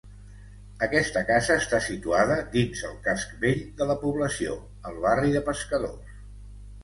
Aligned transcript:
Aquesta 0.85 1.21
casa 1.25 1.57
està 1.63 1.79
situada 1.87 2.37
dins 2.55 2.81
el 2.89 2.95
casc 3.09 3.35
vell 3.43 3.61
de 3.81 3.87
la 3.91 3.97
població, 4.05 4.55
el 4.93 4.97
barri 5.05 5.35
de 5.37 5.43
pescadors. 5.51 6.17